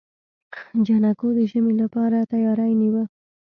[0.85, 3.03] جانکو د ژمي لپاره تياری نيوه.